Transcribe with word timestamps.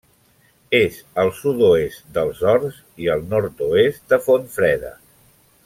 És 0.77 0.95
al 1.23 1.29
sud-oest 1.41 2.01
dels 2.15 2.41
Horts 2.53 2.79
i 3.05 3.11
al 3.17 3.23
nord-oest 3.35 4.03
de 4.15 4.21
Fontfreda. 4.29 4.95